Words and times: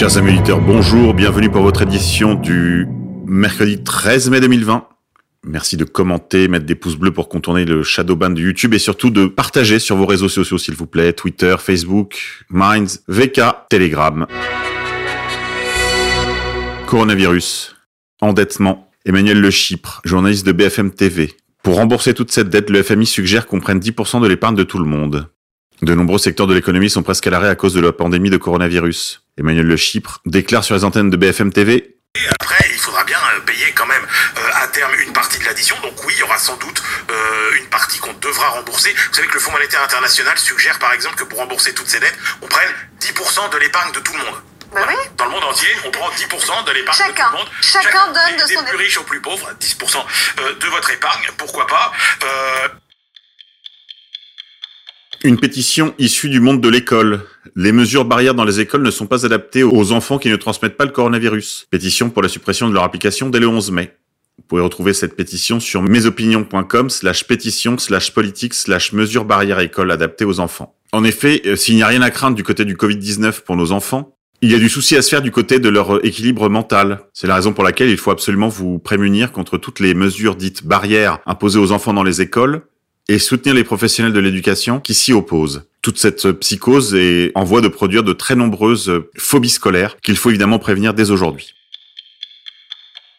Chers 0.00 0.16
amis 0.16 0.30
auditeurs, 0.30 0.62
bonjour, 0.62 1.12
bienvenue 1.12 1.50
pour 1.50 1.60
votre 1.60 1.82
édition 1.82 2.32
du 2.32 2.88
mercredi 3.26 3.84
13 3.84 4.30
mai 4.30 4.40
2020. 4.40 4.88
Merci 5.44 5.76
de 5.76 5.84
commenter, 5.84 6.48
mettre 6.48 6.64
des 6.64 6.74
pouces 6.74 6.96
bleus 6.96 7.10
pour 7.10 7.28
contourner 7.28 7.66
le 7.66 7.82
shadow 7.82 8.16
ban 8.16 8.30
de 8.30 8.40
YouTube 8.40 8.72
et 8.72 8.78
surtout 8.78 9.10
de 9.10 9.26
partager 9.26 9.78
sur 9.78 9.96
vos 9.96 10.06
réseaux 10.06 10.30
sociaux 10.30 10.56
s'il 10.56 10.72
vous 10.72 10.86
plaît, 10.86 11.12
Twitter, 11.12 11.54
Facebook, 11.58 12.46
Minds, 12.48 13.00
VK, 13.08 13.42
Telegram. 13.68 14.26
Coronavirus, 16.86 17.76
endettement. 18.22 18.90
Emmanuel 19.04 19.38
Le 19.38 19.50
Chypre, 19.50 20.00
journaliste 20.06 20.46
de 20.46 20.52
BFM 20.52 20.92
TV. 20.92 21.34
Pour 21.62 21.74
rembourser 21.74 22.14
toute 22.14 22.32
cette 22.32 22.48
dette, 22.48 22.70
le 22.70 22.82
FMI 22.82 23.04
suggère 23.04 23.46
qu'on 23.46 23.60
prenne 23.60 23.80
10% 23.80 24.22
de 24.22 24.28
l'épargne 24.28 24.56
de 24.56 24.64
tout 24.64 24.78
le 24.78 24.86
monde. 24.86 25.28
De 25.82 25.94
nombreux 25.94 26.18
secteurs 26.18 26.46
de 26.46 26.54
l'économie 26.54 26.88
sont 26.88 27.02
presque 27.02 27.26
à 27.26 27.30
l'arrêt 27.30 27.50
à 27.50 27.54
cause 27.54 27.74
de 27.74 27.80
la 27.80 27.92
pandémie 27.92 28.30
de 28.30 28.38
coronavirus. 28.38 29.19
Emmanuel 29.38 29.66
Le 29.66 29.76
Chypre 29.76 30.20
déclare 30.26 30.64
sur 30.64 30.74
les 30.74 30.84
antennes 30.84 31.10
de 31.10 31.16
BFM 31.16 31.52
TV 31.52 31.96
Et 32.16 32.20
après, 32.40 32.58
il 32.72 32.78
faudra 32.78 33.04
bien 33.04 33.18
euh, 33.36 33.40
payer 33.40 33.72
quand 33.72 33.86
même 33.86 34.02
euh, 34.38 34.50
à 34.62 34.68
terme 34.68 34.92
une 35.06 35.12
partie 35.12 35.38
de 35.38 35.44
l'addition. 35.44 35.76
Donc 35.82 35.94
oui, 36.04 36.12
il 36.16 36.20
y 36.20 36.22
aura 36.22 36.38
sans 36.38 36.56
doute 36.56 36.82
euh, 37.10 37.50
une 37.58 37.66
partie 37.66 37.98
qu'on 37.98 38.12
devra 38.14 38.48
rembourser. 38.50 38.92
Vous 38.92 39.14
savez 39.14 39.28
que 39.28 39.34
le 39.34 39.40
Fonds 39.40 39.52
monétaire 39.52 39.82
international 39.82 40.36
suggère 40.38 40.78
par 40.78 40.92
exemple 40.92 41.16
que 41.16 41.24
pour 41.24 41.38
rembourser 41.38 41.72
toutes 41.74 41.88
ces 41.88 42.00
dettes, 42.00 42.18
on 42.42 42.46
prenne 42.46 42.68
10% 43.00 43.52
de 43.52 43.58
l'épargne 43.58 43.92
de 43.92 44.00
tout 44.00 44.12
le 44.12 44.18
monde. 44.18 44.42
Bah 44.72 44.84
oui. 44.86 44.94
Dans 45.16 45.24
le 45.24 45.32
monde 45.32 45.42
entier, 45.44 45.68
on 45.84 45.90
prend 45.90 46.08
10% 46.10 46.64
de 46.66 46.72
l'épargne 46.72 46.98
de 46.98 47.04
Chacun. 47.04 47.24
tout 47.24 47.32
le 47.32 47.38
monde. 47.38 47.48
Chacun 47.60 47.90
Chaque- 47.90 48.14
donne 48.14 48.36
de 48.36 48.40
son 48.40 48.46
des 48.46 48.54
plus 48.54 48.62
épargne. 48.62 48.76
riches 48.78 48.98
aux 48.98 49.02
plus 49.04 49.20
pauvres, 49.20 49.50
10% 49.58 50.06
euh, 50.40 50.54
de 50.54 50.66
votre 50.68 50.90
épargne, 50.92 51.26
pourquoi 51.38 51.66
pas. 51.66 51.92
Euh, 52.22 52.68
Une 55.24 55.40
pétition 55.40 55.92
issue 55.98 56.28
du 56.30 56.38
monde 56.40 56.60
de 56.60 56.68
l'école. 56.68 57.26
Les 57.56 57.72
mesures 57.72 58.04
barrières 58.04 58.34
dans 58.34 58.44
les 58.44 58.60
écoles 58.60 58.82
ne 58.82 58.90
sont 58.90 59.06
pas 59.06 59.24
adaptées 59.24 59.62
aux 59.62 59.92
enfants 59.92 60.18
qui 60.18 60.28
ne 60.28 60.36
transmettent 60.36 60.76
pas 60.76 60.84
le 60.84 60.90
coronavirus. 60.90 61.66
Pétition 61.70 62.10
pour 62.10 62.22
la 62.22 62.28
suppression 62.28 62.68
de 62.68 62.74
leur 62.74 62.84
application 62.84 63.30
dès 63.30 63.40
le 63.40 63.48
11 63.48 63.70
mai. 63.70 63.96
Vous 64.38 64.44
pouvez 64.48 64.62
retrouver 64.62 64.94
cette 64.94 65.16
pétition 65.16 65.60
sur 65.60 65.82
mesopinions.com 65.82 66.90
slash 66.90 67.24
pétition 67.24 67.78
slash 67.78 68.12
politique 68.12 68.54
slash 68.54 68.92
mesures 68.92 69.24
barrières 69.24 69.60
école 69.60 69.90
adaptées 69.90 70.24
aux 70.24 70.40
enfants. 70.40 70.74
En 70.92 71.04
effet, 71.04 71.42
euh, 71.46 71.56
s'il 71.56 71.76
n'y 71.76 71.82
a 71.82 71.86
rien 71.86 72.02
à 72.02 72.10
craindre 72.10 72.36
du 72.36 72.42
côté 72.42 72.64
du 72.64 72.74
Covid-19 72.74 73.42
pour 73.42 73.56
nos 73.56 73.72
enfants, 73.72 74.16
il 74.42 74.50
y 74.50 74.54
a 74.54 74.58
du 74.58 74.70
souci 74.70 74.96
à 74.96 75.02
se 75.02 75.10
faire 75.10 75.20
du 75.20 75.30
côté 75.30 75.58
de 75.58 75.68
leur 75.68 75.96
euh, 75.96 76.06
équilibre 76.06 76.48
mental. 76.48 77.00
C'est 77.12 77.26
la 77.26 77.34
raison 77.34 77.52
pour 77.52 77.62
laquelle 77.62 77.90
il 77.90 77.98
faut 77.98 78.10
absolument 78.10 78.48
vous 78.48 78.78
prémunir 78.78 79.32
contre 79.32 79.58
toutes 79.58 79.80
les 79.80 79.94
mesures 79.94 80.36
dites 80.36 80.66
barrières 80.66 81.18
imposées 81.26 81.58
aux 81.58 81.72
enfants 81.72 81.92
dans 81.92 82.02
les 82.02 82.22
écoles 82.22 82.62
et 83.08 83.18
soutenir 83.18 83.54
les 83.54 83.64
professionnels 83.64 84.12
de 84.12 84.20
l'éducation 84.20 84.80
qui 84.80 84.94
s'y 84.94 85.12
opposent. 85.12 85.69
Toute 85.82 85.98
cette 85.98 86.30
psychose 86.32 86.94
est 86.94 87.32
en 87.34 87.44
voie 87.44 87.60
de 87.60 87.68
produire 87.68 88.02
de 88.02 88.12
très 88.12 88.34
nombreuses 88.34 88.92
phobies 89.16 89.48
scolaires 89.48 89.96
qu'il 90.00 90.16
faut 90.16 90.28
évidemment 90.28 90.58
prévenir 90.58 90.92
dès 90.92 91.10
aujourd'hui. 91.10 91.54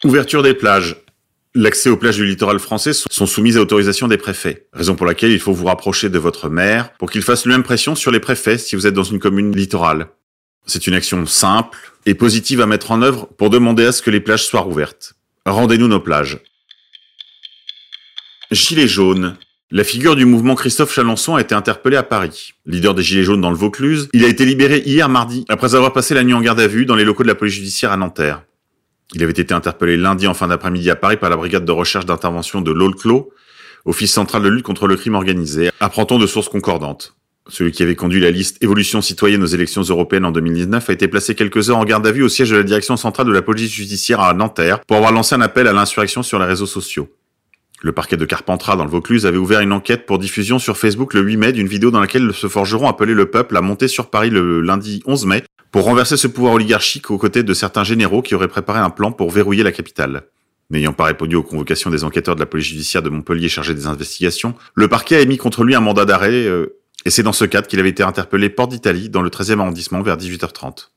Ouverture 0.03 0.43
des 0.43 0.53
plages. 0.53 0.95
L'accès 1.53 1.89
aux 1.89 1.97
plages 1.97 2.15
du 2.15 2.25
littoral 2.25 2.59
français 2.59 2.93
sont 2.93 3.25
soumises 3.25 3.57
à 3.57 3.61
autorisation 3.61 4.07
des 4.07 4.17
préfets, 4.17 4.67
raison 4.71 4.95
pour 4.95 5.05
laquelle 5.05 5.31
il 5.31 5.39
faut 5.39 5.51
vous 5.51 5.65
rapprocher 5.65 6.09
de 6.09 6.17
votre 6.17 6.47
maire 6.47 6.93
pour 6.93 7.11
qu'il 7.11 7.21
fasse 7.21 7.45
lui 7.45 7.51
même 7.51 7.63
pression 7.63 7.93
sur 7.93 8.09
les 8.09 8.21
préfets 8.21 8.57
si 8.57 8.75
vous 8.75 8.87
êtes 8.87 8.93
dans 8.93 9.03
une 9.03 9.19
commune 9.19 9.53
littorale. 9.53 10.07
C'est 10.65 10.87
une 10.87 10.93
action 10.93 11.25
simple 11.25 11.77
et 12.05 12.13
positive 12.13 12.61
à 12.61 12.67
mettre 12.67 12.91
en 12.91 13.01
œuvre 13.01 13.27
pour 13.37 13.49
demander 13.49 13.85
à 13.85 13.91
ce 13.91 14.01
que 14.01 14.09
les 14.09 14.21
plages 14.21 14.45
soient 14.45 14.61
rouvertes. 14.61 15.13
Rendez-nous 15.45 15.87
nos 15.87 15.99
plages. 15.99 16.39
Gilets 18.51 18.87
jaunes. 18.87 19.37
La 19.73 19.85
figure 19.85 20.17
du 20.17 20.25
mouvement 20.25 20.55
Christophe 20.55 20.93
Chalençon 20.93 21.35
a 21.35 21.41
été 21.41 21.55
interpellé 21.55 21.95
à 21.95 22.03
Paris. 22.03 22.55
Leader 22.65 22.93
des 22.93 23.03
Gilets 23.03 23.23
jaunes 23.23 23.39
dans 23.39 23.51
le 23.51 23.55
Vaucluse, 23.55 24.09
il 24.11 24.25
a 24.25 24.27
été 24.27 24.43
libéré 24.43 24.83
hier 24.85 25.07
mardi 25.07 25.45
après 25.47 25.75
avoir 25.75 25.93
passé 25.93 26.13
la 26.13 26.25
nuit 26.25 26.33
en 26.33 26.41
garde 26.41 26.59
à 26.59 26.67
vue 26.67 26.85
dans 26.85 26.97
les 26.97 27.05
locaux 27.05 27.23
de 27.23 27.29
la 27.29 27.35
police 27.35 27.53
judiciaire 27.53 27.93
à 27.93 27.95
Nanterre. 27.95 28.43
Il 29.13 29.23
avait 29.23 29.31
été 29.31 29.53
interpellé 29.53 29.95
lundi 29.95 30.27
en 30.27 30.33
fin 30.33 30.49
d'après-midi 30.49 30.89
à 30.89 30.97
Paris 30.97 31.15
par 31.15 31.29
la 31.29 31.37
brigade 31.37 31.63
de 31.63 31.71
recherche 31.71 32.05
d'intervention 32.05 32.59
de 32.59 32.69
l'OLCLO, 32.69 33.31
Office 33.85 34.11
central 34.11 34.43
de 34.43 34.49
lutte 34.49 34.65
contre 34.65 34.87
le 34.87 34.97
crime 34.97 35.15
organisé, 35.15 35.71
apprend-on 35.79 36.19
de 36.19 36.27
sources 36.27 36.49
concordantes. 36.49 37.15
Celui 37.47 37.71
qui 37.71 37.81
avait 37.81 37.95
conduit 37.95 38.19
la 38.19 38.29
liste 38.29 38.61
Évolution 38.61 39.01
citoyenne 39.01 39.41
aux 39.41 39.47
élections 39.47 39.83
européennes 39.83 40.25
en 40.25 40.31
2019 40.31 40.89
a 40.89 40.93
été 40.93 41.07
placé 41.07 41.33
quelques 41.33 41.69
heures 41.69 41.77
en 41.77 41.85
garde 41.85 42.05
à 42.05 42.11
vue 42.11 42.23
au 42.23 42.29
siège 42.29 42.49
de 42.49 42.57
la 42.57 42.63
direction 42.63 42.97
centrale 42.97 43.25
de 43.25 43.31
la 43.31 43.41
police 43.41 43.71
judiciaire 43.71 44.19
à 44.19 44.33
Nanterre 44.33 44.81
pour 44.81 44.97
avoir 44.97 45.13
lancé 45.13 45.33
un 45.33 45.41
appel 45.41 45.65
à 45.67 45.71
l'insurrection 45.71 46.23
sur 46.23 46.39
les 46.39 46.45
réseaux 46.45 46.65
sociaux. 46.65 47.07
Le 47.83 47.93
parquet 47.93 48.15
de 48.15 48.25
Carpentras 48.25 48.75
dans 48.75 48.85
le 48.85 48.91
Vaucluse 48.91 49.25
avait 49.25 49.39
ouvert 49.39 49.59
une 49.59 49.71
enquête 49.71 50.05
pour 50.05 50.19
diffusion 50.19 50.59
sur 50.59 50.77
Facebook 50.77 51.15
le 51.15 51.21
8 51.21 51.37
mai 51.37 51.51
d'une 51.51 51.67
vidéo 51.67 51.89
dans 51.89 51.99
laquelle 51.99 52.31
ce 52.31 52.47
forgeron 52.47 52.87
appelait 52.87 53.15
le 53.15 53.31
peuple 53.31 53.57
à 53.57 53.61
monter 53.61 53.87
sur 53.87 54.11
Paris 54.11 54.29
le 54.29 54.61
lundi 54.61 55.01
11 55.07 55.25
mai 55.25 55.43
pour 55.71 55.85
renverser 55.85 56.15
ce 56.15 56.27
pouvoir 56.27 56.53
oligarchique 56.53 57.09
aux 57.09 57.17
côtés 57.17 57.41
de 57.41 57.53
certains 57.55 57.83
généraux 57.83 58.21
qui 58.21 58.35
auraient 58.35 58.47
préparé 58.47 58.79
un 58.79 58.91
plan 58.91 59.11
pour 59.11 59.31
verrouiller 59.31 59.63
la 59.63 59.71
capitale. 59.71 60.27
N'ayant 60.69 60.93
pas 60.93 61.05
répondu 61.05 61.35
aux 61.35 61.41
convocations 61.41 61.89
des 61.89 62.03
enquêteurs 62.03 62.35
de 62.35 62.39
la 62.39 62.45
police 62.45 62.67
judiciaire 62.67 63.01
de 63.01 63.09
Montpellier 63.09 63.49
chargés 63.49 63.73
des 63.73 63.87
investigations, 63.87 64.53
le 64.75 64.87
parquet 64.87 65.15
a 65.15 65.21
émis 65.21 65.37
contre 65.37 65.63
lui 65.63 65.73
un 65.73 65.81
mandat 65.81 66.05
d'arrêt 66.05 66.45
euh, 66.45 66.77
et 67.05 67.09
c'est 67.09 67.23
dans 67.23 67.33
ce 67.33 67.45
cadre 67.45 67.67
qu'il 67.67 67.79
avait 67.79 67.89
été 67.89 68.03
interpellé 68.03 68.49
Porte 68.49 68.69
d'Italie 68.69 69.09
dans 69.09 69.23
le 69.23 69.29
13e 69.31 69.59
arrondissement 69.59 70.03
vers 70.03 70.17
18h30. 70.17 70.89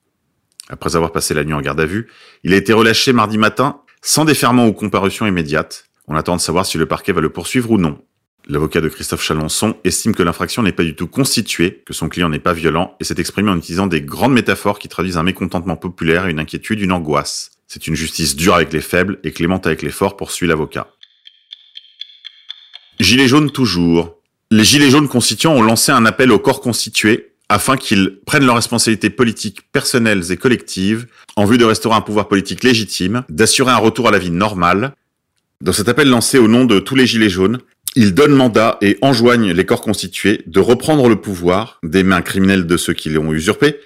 Après 0.68 0.96
avoir 0.96 1.12
passé 1.12 1.32
la 1.32 1.44
nuit 1.44 1.54
en 1.54 1.62
garde 1.62 1.80
à 1.80 1.86
vue, 1.86 2.10
il 2.42 2.52
a 2.52 2.56
été 2.56 2.74
relâché 2.74 3.14
mardi 3.14 3.38
matin 3.38 3.80
sans 4.02 4.26
déferment 4.26 4.66
ou 4.66 4.74
comparution 4.74 5.26
immédiate. 5.26 5.86
On 6.06 6.16
attend 6.16 6.36
de 6.36 6.40
savoir 6.40 6.66
si 6.66 6.78
le 6.78 6.86
parquet 6.86 7.12
va 7.12 7.20
le 7.20 7.30
poursuivre 7.30 7.70
ou 7.70 7.78
non. 7.78 7.98
L'avocat 8.46 8.82
de 8.82 8.88
Christophe 8.88 9.22
Chalençon 9.22 9.74
estime 9.84 10.14
que 10.14 10.22
l'infraction 10.22 10.62
n'est 10.62 10.72
pas 10.72 10.84
du 10.84 10.94
tout 10.94 11.06
constituée, 11.06 11.82
que 11.86 11.94
son 11.94 12.10
client 12.10 12.28
n'est 12.28 12.38
pas 12.38 12.52
violent 12.52 12.94
et 13.00 13.04
s'est 13.04 13.14
exprimé 13.18 13.50
en 13.50 13.56
utilisant 13.56 13.86
des 13.86 14.02
grandes 14.02 14.34
métaphores 14.34 14.78
qui 14.78 14.88
traduisent 14.88 15.16
un 15.16 15.22
mécontentement 15.22 15.76
populaire, 15.76 16.26
une 16.26 16.38
inquiétude, 16.38 16.80
une 16.80 16.92
angoisse. 16.92 17.52
C'est 17.68 17.86
une 17.86 17.94
justice 17.94 18.36
dure 18.36 18.54
avec 18.54 18.72
les 18.72 18.82
faibles 18.82 19.18
et 19.24 19.32
clémente 19.32 19.66
avec 19.66 19.80
les 19.80 19.90
forts, 19.90 20.16
poursuit 20.18 20.46
l'avocat. 20.46 20.88
Gilets 23.00 23.28
jaunes 23.28 23.50
toujours. 23.50 24.18
Les 24.50 24.62
Gilets 24.62 24.90
jaunes 24.90 25.08
constituants 25.08 25.54
ont 25.54 25.62
lancé 25.62 25.90
un 25.90 26.04
appel 26.04 26.30
au 26.30 26.38
corps 26.38 26.60
constitué 26.60 27.32
afin 27.48 27.76
qu'ils 27.76 28.20
prennent 28.26 28.44
leurs 28.44 28.54
responsabilités 28.54 29.10
politiques 29.10 29.70
personnelles 29.72 30.30
et 30.30 30.36
collectives 30.36 31.06
en 31.36 31.44
vue 31.44 31.58
de 31.58 31.64
restaurer 31.64 31.96
un 31.96 32.00
pouvoir 32.00 32.28
politique 32.28 32.62
légitime, 32.62 33.24
d'assurer 33.28 33.72
un 33.72 33.78
retour 33.78 34.08
à 34.08 34.10
la 34.10 34.18
vie 34.18 34.30
normale. 34.30 34.94
Dans 35.64 35.72
cet 35.72 35.88
appel 35.88 36.10
lancé 36.10 36.36
au 36.36 36.46
nom 36.46 36.66
de 36.66 36.78
tous 36.78 36.94
les 36.94 37.06
Gilets 37.06 37.30
jaunes, 37.30 37.58
ils 37.96 38.12
donnent 38.12 38.34
mandat 38.34 38.76
et 38.82 38.98
enjoignent 39.00 39.50
les 39.50 39.64
corps 39.64 39.80
constitués 39.80 40.42
de 40.46 40.60
reprendre 40.60 41.08
le 41.08 41.16
pouvoir 41.16 41.78
des 41.82 42.02
mains 42.02 42.20
criminelles 42.20 42.66
de 42.66 42.76
ceux 42.76 42.92
qui 42.92 43.08
l'ont 43.08 43.32
usurpé 43.32 43.80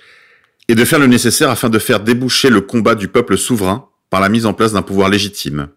et 0.67 0.75
de 0.75 0.85
faire 0.85 0.99
le 0.99 1.07
nécessaire 1.07 1.51
afin 1.51 1.69
de 1.69 1.79
faire 1.79 2.01
déboucher 2.01 2.51
le 2.51 2.63
combat 2.63 2.97
du 2.97 3.07
peuple 3.07 3.39
souverain 3.39 3.87
par 4.11 4.21
la 4.21 4.29
mise 4.29 4.45
en 4.45 4.55
place 4.55 4.73
d'un 4.73 4.83
pouvoir 4.83 5.09
légitime. 5.09 5.69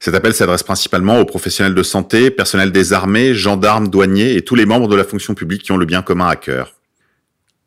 Cet 0.00 0.16
appel 0.16 0.34
s'adresse 0.34 0.64
principalement 0.64 1.20
aux 1.20 1.24
professionnels 1.24 1.76
de 1.76 1.84
santé, 1.84 2.32
personnels 2.32 2.72
des 2.72 2.92
armées, 2.92 3.32
gendarmes, 3.32 3.86
douaniers 3.86 4.34
et 4.34 4.42
tous 4.42 4.56
les 4.56 4.66
membres 4.66 4.88
de 4.88 4.96
la 4.96 5.04
fonction 5.04 5.34
publique 5.34 5.62
qui 5.62 5.70
ont 5.70 5.76
le 5.76 5.86
bien 5.86 6.02
commun 6.02 6.26
à 6.26 6.34
cœur. 6.34 6.74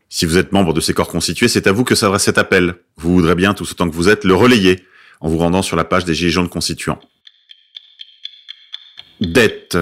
Si 0.10 0.26
vous 0.26 0.38
êtes 0.38 0.52
membre 0.52 0.74
de 0.74 0.82
ces 0.82 0.94
corps 0.94 1.08
constitués, 1.08 1.48
c'est 1.48 1.68
à 1.68 1.72
vous 1.72 1.86
que 1.86 1.96
s'adresse 1.96 2.24
cet 2.24 2.38
appel. 2.38 2.76
Vous 2.98 3.14
voudrez 3.14 3.36
bien, 3.36 3.54
tous 3.54 3.72
autant 3.72 3.90
que 3.90 3.96
vous 3.96 4.10
êtes, 4.10 4.26
le 4.26 4.36
relayer 4.36 4.84
en 5.22 5.30
vous 5.30 5.38
rendant 5.38 5.62
sur 5.62 5.78
la 5.78 5.86
page 5.86 6.04
des 6.04 6.14
Gilets 6.14 6.32
jaunes 6.32 6.50
constituants. 6.50 7.00
Dette. 9.22 9.78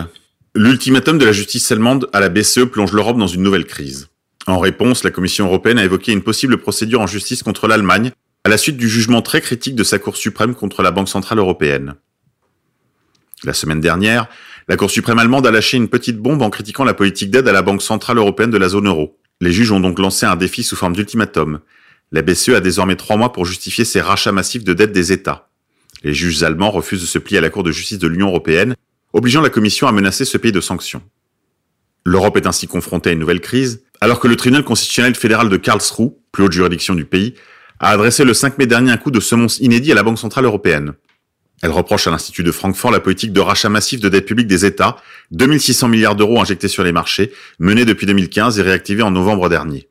L'ultimatum 0.53 1.17
de 1.17 1.23
la 1.23 1.31
justice 1.31 1.71
allemande 1.71 2.09
à 2.11 2.19
la 2.19 2.27
BCE 2.27 2.65
plonge 2.69 2.91
l'Europe 2.91 3.17
dans 3.17 3.25
une 3.25 3.41
nouvelle 3.41 3.65
crise. 3.65 4.09
En 4.47 4.59
réponse, 4.59 5.05
la 5.05 5.11
Commission 5.11 5.45
européenne 5.45 5.79
a 5.79 5.85
évoqué 5.85 6.11
une 6.11 6.23
possible 6.23 6.57
procédure 6.57 6.99
en 6.99 7.07
justice 7.07 7.41
contre 7.41 7.69
l'Allemagne 7.69 8.11
à 8.43 8.49
la 8.49 8.57
suite 8.57 8.75
du 8.75 8.89
jugement 8.89 9.21
très 9.21 9.39
critique 9.39 9.75
de 9.75 9.85
sa 9.85 9.97
Cour 9.97 10.17
suprême 10.17 10.55
contre 10.55 10.83
la 10.83 10.91
Banque 10.91 11.07
centrale 11.07 11.39
européenne. 11.39 11.95
La 13.45 13.53
semaine 13.53 13.79
dernière, 13.79 14.27
la 14.67 14.75
Cour 14.75 14.91
suprême 14.91 15.19
allemande 15.19 15.47
a 15.47 15.51
lâché 15.51 15.77
une 15.77 15.87
petite 15.87 16.17
bombe 16.17 16.41
en 16.41 16.49
critiquant 16.49 16.83
la 16.83 16.93
politique 16.93 17.31
d'aide 17.31 17.47
à 17.47 17.53
la 17.53 17.61
Banque 17.61 17.81
centrale 17.81 18.17
européenne 18.17 18.51
de 18.51 18.57
la 18.57 18.67
zone 18.67 18.87
euro. 18.87 19.17
Les 19.39 19.53
juges 19.53 19.71
ont 19.71 19.79
donc 19.79 19.99
lancé 19.99 20.25
un 20.25 20.35
défi 20.35 20.63
sous 20.63 20.75
forme 20.75 20.97
d'ultimatum. 20.97 21.61
La 22.11 22.23
BCE 22.23 22.49
a 22.49 22.59
désormais 22.59 22.97
trois 22.97 23.15
mois 23.15 23.31
pour 23.31 23.45
justifier 23.45 23.85
ses 23.85 24.01
rachats 24.01 24.33
massifs 24.33 24.65
de 24.65 24.73
dettes 24.73 24.91
des 24.91 25.13
États. 25.13 25.49
Les 26.03 26.13
juges 26.13 26.43
allemands 26.43 26.71
refusent 26.71 27.01
de 27.01 27.07
se 27.07 27.19
plier 27.19 27.37
à 27.37 27.41
la 27.41 27.49
Cour 27.49 27.63
de 27.63 27.71
justice 27.71 27.99
de 27.99 28.07
l'Union 28.07 28.27
européenne, 28.27 28.75
obligeant 29.13 29.41
la 29.41 29.49
Commission 29.49 29.87
à 29.87 29.91
menacer 29.91 30.25
ce 30.25 30.37
pays 30.37 30.51
de 30.51 30.61
sanctions. 30.61 31.01
L'Europe 32.05 32.37
est 32.37 32.47
ainsi 32.47 32.67
confrontée 32.67 33.09
à 33.09 33.13
une 33.13 33.19
nouvelle 33.19 33.41
crise, 33.41 33.83
alors 34.01 34.19
que 34.19 34.27
le 34.27 34.35
tribunal 34.35 34.63
constitutionnel 34.63 35.15
fédéral 35.15 35.49
de 35.49 35.57
Karlsruhe, 35.57 36.11
plus 36.31 36.43
haute 36.43 36.51
juridiction 36.51 36.95
du 36.95 37.05
pays, 37.05 37.35
a 37.79 37.89
adressé 37.89 38.23
le 38.23 38.33
5 38.33 38.57
mai 38.57 38.67
dernier 38.67 38.91
un 38.91 38.97
coup 38.97 39.11
de 39.11 39.19
semonce 39.19 39.59
inédit 39.59 39.91
à 39.91 39.95
la 39.95 40.03
Banque 40.03 40.19
centrale 40.19 40.45
européenne. 40.45 40.93
Elle 41.61 41.71
reproche 41.71 42.07
à 42.07 42.11
l'Institut 42.11 42.43
de 42.43 42.51
Francfort 42.51 42.91
la 42.91 43.01
politique 43.01 43.33
de 43.33 43.41
rachat 43.41 43.67
massif 43.67 43.99
de 43.99 44.07
dettes 44.07 44.25
publiques 44.25 44.47
des 44.47 44.65
États, 44.65 44.97
2600 45.31 45.89
milliards 45.89 46.15
d'euros 46.15 46.39
injectés 46.39 46.69
sur 46.69 46.83
les 46.83 46.93
marchés, 46.93 47.33
menée 47.59 47.83
depuis 47.83 48.05
2015 48.05 48.59
et 48.59 48.61
réactivée 48.61 49.03
en 49.03 49.11
novembre 49.11 49.49
dernier. 49.49 49.89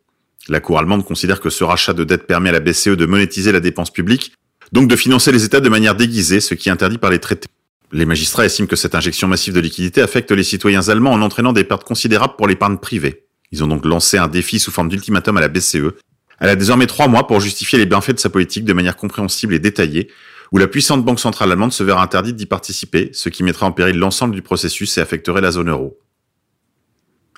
La 0.49 0.61
Cour 0.61 0.79
allemande 0.79 1.05
considère 1.05 1.41
que 1.41 1.51
ce 1.51 1.65
rachat 1.65 1.93
de 1.93 2.05
dettes 2.05 2.27
permet 2.27 2.49
à 2.49 2.53
la 2.53 2.61
BCE 2.61 2.97
de 2.97 3.05
monétiser 3.05 3.53
la 3.53 3.61
dépense 3.61 3.91
publique, 3.91 4.33
donc 4.73 4.89
de 4.89 4.97
financer 4.97 5.31
les 5.31 5.45
États 5.45 5.61
de 5.61 5.69
manière 5.69 5.95
déguisée, 5.95 6.41
ce 6.41 6.55
qui 6.55 6.71
est 6.71 6.73
interdit 6.73 6.99
par 6.99 7.11
les 7.11 7.19
traités. 7.19 7.49
Les 7.91 8.05
magistrats 8.05 8.45
estiment 8.45 8.69
que 8.69 8.77
cette 8.77 8.95
injection 8.95 9.29
massive 9.29 9.55
de 9.55 9.61
liquidités 9.61 10.03
affecte 10.03 10.31
les 10.31 10.43
citoyens 10.43 10.89
allemands 10.89 11.13
en 11.13 11.23
entraînant 11.23 11.55
des 11.55 11.65
pertes 11.65 11.85
considérables 11.85 12.35
pour 12.37 12.47
l'épargne 12.47 12.77
privée. 12.77 13.25
Ils 13.51 13.65
ont 13.65 13.67
donc 13.67 13.87
lancé 13.87 14.19
un 14.19 14.29
défi 14.29 14.59
sous 14.59 14.71
forme 14.71 14.91
d'ultimatum 14.91 15.39
à 15.39 15.41
la 15.41 15.49
BCE 15.49 15.95
Elle 16.39 16.51
a 16.51 16.57
désormais 16.57 16.87
trois 16.87 17.09
mois 17.09 17.27
pour 17.27 17.41
justifier 17.41 17.79
les 17.79 17.87
bienfaits 17.87 18.13
de 18.13 18.19
sa 18.19 18.29
politique 18.29 18.67
de 18.67 18.75
manière 18.75 18.97
compréhensible 18.97 19.55
et 19.55 19.59
détaillée, 19.59 20.09
où 20.53 20.59
la 20.59 20.67
puissante 20.67 21.03
banque 21.03 21.21
centrale 21.21 21.51
allemande 21.51 21.73
se 21.73 21.83
verra 21.83 22.03
interdite 22.03 22.37
d'y 22.37 22.47
participer, 22.47 23.11
ce 23.13 23.31
qui 23.31 23.43
mettrait 23.43 23.67
en 23.67 23.73
péril 23.73 23.97
l'ensemble 23.97 24.35
du 24.35 24.43
processus 24.43 24.99
et 24.99 25.01
affecterait 25.01 25.41
la 25.41 25.51
zone 25.51 25.71
euro. 25.71 25.99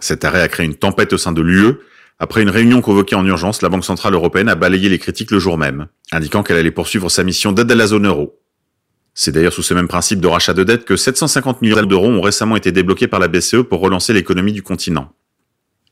Cet 0.00 0.24
arrêt 0.24 0.42
a 0.42 0.48
créé 0.48 0.66
une 0.66 0.74
tempête 0.74 1.12
au 1.12 1.18
sein 1.18 1.32
de 1.32 1.42
l'UE. 1.42 1.74
Après 2.18 2.42
une 2.42 2.50
réunion 2.50 2.80
convoquée 2.80 3.14
en 3.14 3.24
urgence, 3.24 3.62
la 3.62 3.68
Banque 3.68 3.84
Centrale 3.84 4.14
Européenne 4.14 4.48
a 4.48 4.54
balayé 4.56 4.88
les 4.88 4.98
critiques 4.98 5.30
le 5.30 5.38
jour 5.38 5.58
même, 5.58 5.86
indiquant 6.10 6.42
qu'elle 6.42 6.56
allait 6.56 6.70
poursuivre 6.70 7.08
sa 7.08 7.22
mission 7.22 7.52
d'aide 7.52 7.70
à 7.70 7.74
la 7.74 7.86
zone 7.86 8.06
euro. 8.06 8.39
C'est 9.14 9.32
d'ailleurs 9.32 9.52
sous 9.52 9.62
ce 9.62 9.74
même 9.74 9.88
principe 9.88 10.20
de 10.20 10.28
rachat 10.28 10.54
de 10.54 10.64
dette 10.64 10.84
que 10.84 10.96
750 10.96 11.62
millions 11.62 11.82
d'euros 11.82 12.08
ont 12.08 12.20
récemment 12.20 12.56
été 12.56 12.72
débloqués 12.72 13.08
par 13.08 13.20
la 13.20 13.28
BCE 13.28 13.62
pour 13.68 13.80
relancer 13.80 14.12
l'économie 14.12 14.52
du 14.52 14.62
continent. 14.62 15.12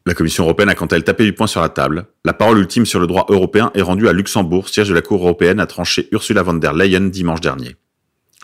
La 0.07 0.15
Commission 0.15 0.45
européenne 0.45 0.71
a 0.71 0.75
quant 0.75 0.87
à 0.87 0.97
elle 0.97 1.05
tapé 1.05 1.25
du 1.25 1.35
poing 1.35 1.47
sur 1.47 1.61
la 1.61 1.69
table. 1.69 2.07
La 2.25 2.33
parole 2.33 2.59
ultime 2.59 2.87
sur 2.87 3.01
le 3.01 3.07
droit 3.07 3.27
européen 3.29 3.71
est 3.75 3.83
rendue 3.83 4.09
à 4.09 4.13
Luxembourg, 4.13 4.69
siège 4.69 4.89
de 4.89 4.95
la 4.95 5.03
Cour 5.03 5.21
européenne, 5.21 5.61
a 5.61 5.67
tranché 5.67 6.09
Ursula 6.13 6.43
von 6.43 6.55
der 6.55 6.73
Leyen 6.73 7.11
dimanche 7.11 7.41
dernier. 7.43 7.77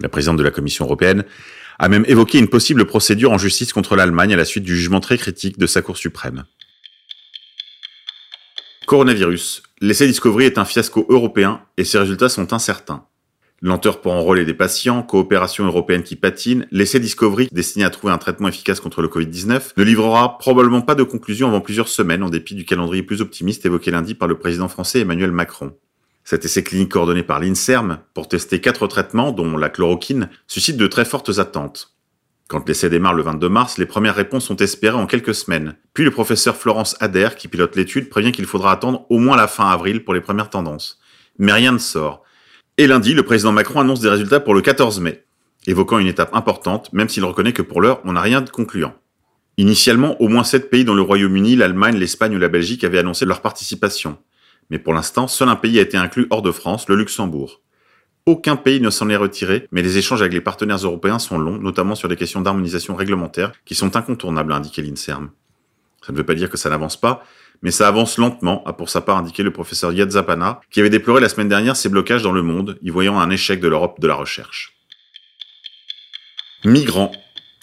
La 0.01 0.09
présidente 0.09 0.37
de 0.37 0.43
la 0.43 0.51
Commission 0.51 0.85
européenne 0.85 1.25
a 1.79 1.89
même 1.89 2.05
évoqué 2.07 2.39
une 2.39 2.49
possible 2.49 2.85
procédure 2.85 3.33
en 3.33 3.39
justice 3.39 3.73
contre 3.73 3.97
l'Allemagne 3.97 4.35
à 4.35 4.37
la 4.37 4.45
suite 4.45 4.65
du 4.65 4.77
jugement 4.77 5.01
très 5.01 5.17
critique 5.17 5.59
de 5.59 5.67
sa 5.67 5.81
Cour 5.83 5.97
suprême. 5.97 6.45
Coronavirus. 8.87 9.63
L'essai 9.81 10.07
Discovery 10.07 10.45
est 10.45 10.59
un 10.59 10.65
fiasco 10.65 11.07
européen 11.09 11.63
et 11.79 11.85
ses 11.85 11.99
résultats 11.99 12.29
sont 12.29 12.53
incertains. 12.53 13.07
Lenteur 13.65 14.03
pour 14.03 14.13
enrôler 14.13 14.45
des 14.45 14.53
patients, 14.53 15.03
coopération 15.03 15.65
européenne 15.65 16.03
qui 16.03 16.17
patine, 16.17 16.67
l'essai 16.71 17.01
Discovery, 17.01 17.49
destiné 17.51 17.87
à 17.87 17.89
trouver 17.89 18.13
un 18.13 18.19
traitement 18.19 18.49
efficace 18.49 18.79
contre 18.79 19.01
le 19.01 19.09
Covid-19, 19.09 19.71
ne 19.79 19.83
livrera 19.83 20.37
probablement 20.37 20.83
pas 20.83 20.95
de 20.95 21.03
conclusion 21.03 21.49
avant 21.49 21.63
plusieurs 21.63 21.89
semaines 21.89 22.23
en 22.23 22.29
dépit 22.29 22.55
du 22.55 22.67
calendrier 22.67 23.03
plus 23.03 23.23
optimiste 23.23 23.65
évoqué 23.65 23.91
lundi 23.91 24.15
par 24.15 24.29
le 24.29 24.39
président 24.39 24.69
français 24.69 25.01
Emmanuel 25.01 25.33
Macron. 25.33 25.73
Cet 26.25 26.45
essai 26.45 26.63
clinique 26.63 26.93
coordonné 26.93 27.23
par 27.23 27.41
l'INSERM 27.41 28.01
pour 28.13 28.29
tester 28.29 28.61
quatre 28.61 28.87
traitements, 28.87 29.33
dont 29.33 29.57
la 29.57 29.71
chloroquine, 29.71 30.29
suscite 30.47 30.77
de 30.77 30.87
très 30.87 31.07
fortes 31.07 31.39
attentes. 31.39 31.95
Quand 32.49 32.69
l'essai 32.69 32.91
démarre 32.91 33.15
le 33.15 33.23
22 33.23 33.49
mars, 33.49 33.79
les 33.79 33.87
premières 33.87 34.15
réponses 34.15 34.45
sont 34.45 34.57
espérées 34.57 34.99
en 34.99 35.07
quelques 35.07 35.35
semaines. 35.35 35.77
Puis 35.95 36.05
le 36.05 36.11
professeur 36.11 36.57
Florence 36.57 36.99
Adair, 37.01 37.35
qui 37.35 37.49
pilote 37.49 37.77
l'étude, 37.77 38.11
prévient 38.11 38.33
qu'il 38.33 38.45
faudra 38.45 38.73
attendre 38.73 39.07
au 39.09 39.19
moins 39.19 39.39
la 39.39 39.49
fin 39.49 39.71
avril 39.71 40.05
pour 40.05 40.13
les 40.13 40.21
premières 40.21 40.51
tendances. 40.51 40.99
Mais 41.39 41.53
rien 41.55 41.73
ne 41.73 41.79
sort. 41.79 42.24
Et 42.77 42.89
lundi, 42.89 43.15
le 43.15 43.23
président 43.23 43.53
Macron 43.53 43.79
annonce 43.79 44.01
des 44.01 44.09
résultats 44.09 44.41
pour 44.41 44.53
le 44.53 44.61
14 44.61 44.99
mai, 44.99 45.23
évoquant 45.69 46.01
une 46.01 46.09
étape 46.09 46.35
importante, 46.35 46.93
même 46.93 47.09
s'il 47.09 47.25
reconnaît 47.25 47.53
que 47.53 47.63
pour 47.63 47.81
l'heure, 47.81 48.01
on 48.05 48.15
n'a 48.15 48.21
rien 48.21 48.41
de 48.41 48.51
concluant. 48.51 48.95
Initialement, 49.59 50.21
au 50.21 50.27
moins 50.27 50.43
sept 50.43 50.71
pays 50.71 50.85
dont 50.85 50.95
le 50.95 51.03
Royaume-Uni, 51.03 51.55
l'Allemagne, 51.55 51.97
l'Espagne 51.97 52.35
ou 52.35 52.41
la 52.41 52.49
Belgique 52.49 52.83
avaient 52.83 52.99
annoncé 52.99 53.27
leur 53.27 53.43
participation. 53.43 54.19
Mais 54.71 54.81
pour 54.81 54.93
l'instant, 54.93 55.29
seul 55.29 55.49
un 55.49 55.55
pays 55.55 55.79
a 55.79 55.83
été 55.83 55.97
inclus 55.97 56.27
hors 56.31 56.43
de 56.43 56.51
France, 56.51 56.89
le 56.89 56.97
Luxembourg. 56.97 57.61
Aucun 58.27 58.57
pays 58.57 58.81
ne 58.81 58.91
s'en 58.91 59.09
est 59.09 59.15
retiré, 59.15 59.69
mais 59.71 59.83
les 59.83 59.97
échanges 59.99 60.23
avec 60.23 60.33
les 60.33 60.41
partenaires 60.41 60.79
européens 60.79 61.21
sont 61.21 61.39
longs, 61.39 61.59
notamment 61.59 61.95
sur 61.95 62.09
des 62.09 62.17
questions 62.17 62.41
d'harmonisation 62.41 62.97
réglementaire 62.97 63.53
qui 63.65 63.77
sont 63.77 63.95
incontournables, 63.95 64.53
a 64.53 64.57
indiqué 64.57 64.83
l'INSERM. 64.83 65.31
Ça 66.05 66.13
ne 66.13 66.19
veut 66.19 66.25
pas 66.25 66.35
dire 66.35 66.51
que 66.51 66.57
ça 66.57 66.69
n'avance 66.69 67.01
pas, 67.01 67.25
mais 67.63 67.71
ça 67.71 67.89
avance 67.89 68.19
lentement, 68.19 68.63
a 68.67 68.73
pour 68.73 68.91
sa 68.91 69.01
part 69.01 69.17
indiqué 69.17 69.43
le 69.43 69.53
professeur 69.53 69.93
Yad 69.93 70.11
Zapana, 70.11 70.61
qui 70.71 70.81
avait 70.81 70.91
déploré 70.91 71.21
la 71.21 71.29
semaine 71.29 71.49
dernière 71.49 71.77
ces 71.77 71.89
blocages 71.89 72.23
dans 72.23 72.33
le 72.33 72.43
monde, 72.43 72.79
y 72.83 72.91
voyant 72.91 73.19
un 73.19 73.31
échec 73.31 73.61
de 73.61 73.69
l'Europe 73.69 74.01
de 74.01 74.07
la 74.07 74.15
recherche. 74.15 74.77
Migrants. 76.65 77.13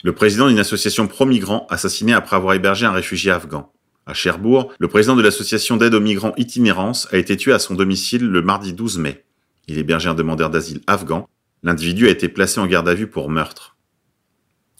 Le 0.03 0.13
président 0.13 0.47
d'une 0.47 0.59
association 0.59 1.07
pro-migrants 1.07 1.67
assassiné 1.69 2.13
après 2.13 2.35
avoir 2.35 2.55
hébergé 2.55 2.87
un 2.87 2.91
réfugié 2.91 3.31
afghan. 3.31 3.71
À 4.07 4.15
Cherbourg, 4.15 4.73
le 4.79 4.87
président 4.87 5.15
de 5.15 5.21
l'association 5.21 5.77
d'aide 5.77 5.93
aux 5.93 5.99
migrants 5.99 6.33
Itinérance 6.37 7.07
a 7.11 7.17
été 7.17 7.37
tué 7.37 7.53
à 7.53 7.59
son 7.59 7.75
domicile 7.75 8.25
le 8.27 8.41
mardi 8.41 8.73
12 8.73 8.97
mai. 8.97 9.23
Il 9.67 9.77
hébergeait 9.77 10.09
un 10.09 10.15
demandeur 10.15 10.49
d'asile 10.49 10.81
afghan. 10.87 11.29
L'individu 11.61 12.07
a 12.07 12.09
été 12.09 12.27
placé 12.27 12.59
en 12.59 12.65
garde 12.65 12.89
à 12.89 12.95
vue 12.95 13.07
pour 13.07 13.29
meurtre. 13.29 13.77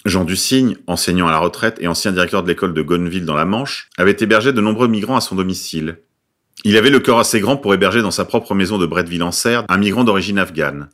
Jean 0.06 0.26
Dussigne, 0.26 0.78
enseignant 0.88 1.28
à 1.28 1.32
la 1.32 1.38
retraite 1.38 1.78
et 1.80 1.88
ancien 1.88 2.12
directeur 2.12 2.42
de 2.42 2.48
l'école 2.48 2.74
de 2.74 2.82
Gonneville 2.82 3.26
dans 3.26 3.36
la 3.36 3.46
Manche, 3.46 3.90
avait 3.98 4.18
hébergé 4.20 4.52
de 4.52 4.62
nombreux 4.62 4.88
migrants 4.88 5.16
à 5.16 5.22
son 5.22 5.36
domicile. 5.36 6.00
Il 6.64 6.76
avait 6.78 6.90
le 6.90 7.00
cœur 7.00 7.20
assez 7.20 7.40
grand 7.40 7.58
pour 7.58 7.74
héberger 7.74 8.02
dans 8.02 8.12
sa 8.12 8.26
propre 8.26 8.56
maison 8.56 8.78
de 8.78 8.86
Bretteville-en-Serre 8.86 9.66
un 9.70 9.78
migrant 9.78 10.04
d'origine 10.04 10.40
afghane. 10.40 10.90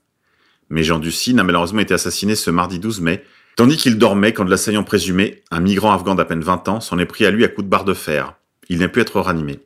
Mais 0.69 0.83
Jean 0.83 0.99
Dussigne 0.99 1.39
a 1.39 1.43
malheureusement 1.43 1.79
été 1.79 1.93
assassiné 1.93 2.35
ce 2.35 2.51
mardi 2.51 2.79
12 2.79 2.99
mai, 2.99 3.23
tandis 3.55 3.77
qu'il 3.77 3.97
dormait 3.97 4.33
quand 4.33 4.43
l'assaillant 4.43 4.83
présumé, 4.83 5.43
un 5.51 5.61
migrant 5.61 5.93
afghan 5.93 6.15
d'à 6.15 6.25
peine 6.25 6.41
20 6.41 6.67
ans, 6.67 6.81
s'en 6.81 6.99
est 6.99 7.05
pris 7.05 7.25
à 7.25 7.31
lui 7.31 7.45
à 7.45 7.47
coups 7.47 7.65
de 7.65 7.69
barre 7.69 7.85
de 7.85 7.93
fer. 7.93 8.35
Il 8.67 8.79
n'a 8.79 8.89
pu 8.89 8.99
être 8.99 9.21
ranimé. 9.21 9.59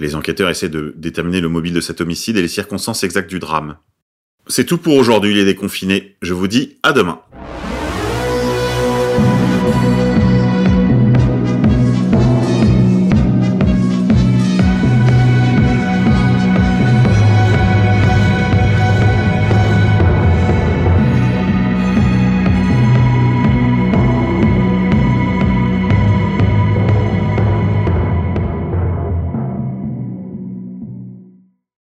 Les 0.00 0.16
enquêteurs 0.16 0.48
essaient 0.48 0.68
de 0.68 0.94
déterminer 0.96 1.40
le 1.40 1.48
mobile 1.48 1.74
de 1.74 1.80
cet 1.80 2.00
homicide 2.00 2.36
et 2.36 2.42
les 2.42 2.48
circonstances 2.48 3.04
exactes 3.04 3.30
du 3.30 3.38
drame. 3.38 3.76
C'est 4.46 4.64
tout 4.64 4.78
pour 4.78 4.94
aujourd'hui 4.94 5.34
les 5.34 5.44
déconfinés. 5.44 6.16
Je 6.22 6.32
vous 6.32 6.48
dis 6.48 6.78
à 6.82 6.92
demain. 6.92 7.20